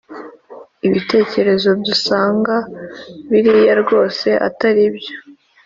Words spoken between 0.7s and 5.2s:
ibitekerezo dusanga biriya rwose atari byo